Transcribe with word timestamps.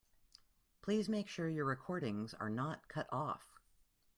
Please 0.81 1.07
make 1.07 1.27
sure 1.29 1.47
your 1.47 1.65
recordings 1.65 2.33
are 2.33 2.49
not 2.49 2.87
cut 2.87 3.05
off. 3.13 3.59